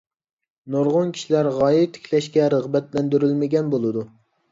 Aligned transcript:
نۇرغۇن 0.75 1.11
كىشىلەر 1.17 1.49
غايە 1.57 1.83
تىكلەشكە 1.97 2.47
رىغبەتلەندۈرۈلمىگەن 2.53 3.71
بولىدۇ. 3.75 4.05